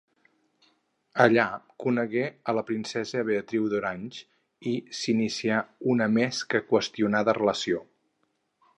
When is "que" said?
6.55-6.67